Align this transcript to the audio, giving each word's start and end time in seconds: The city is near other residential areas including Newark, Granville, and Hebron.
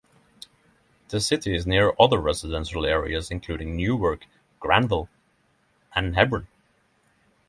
The 1.09 1.19
city 1.19 1.53
is 1.53 1.67
near 1.67 1.93
other 1.99 2.17
residential 2.19 2.87
areas 2.87 3.29
including 3.29 3.75
Newark, 3.75 4.25
Granville, 4.59 5.09
and 5.93 6.15
Hebron. 6.15 6.47